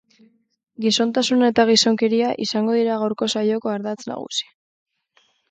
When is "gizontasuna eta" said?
0.85-1.65